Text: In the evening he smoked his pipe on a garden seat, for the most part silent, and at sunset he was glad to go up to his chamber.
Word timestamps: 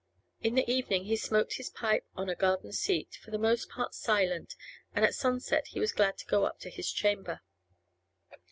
In 0.41 0.55
the 0.55 0.67
evening 0.67 1.05
he 1.05 1.15
smoked 1.15 1.57
his 1.57 1.69
pipe 1.69 2.07
on 2.15 2.27
a 2.27 2.33
garden 2.33 2.71
seat, 2.71 3.19
for 3.21 3.29
the 3.29 3.37
most 3.37 3.69
part 3.69 3.93
silent, 3.93 4.55
and 4.95 5.05
at 5.05 5.13
sunset 5.13 5.67
he 5.67 5.79
was 5.79 5.91
glad 5.91 6.17
to 6.17 6.25
go 6.25 6.43
up 6.43 6.59
to 6.61 6.71
his 6.71 6.91
chamber. 6.91 7.41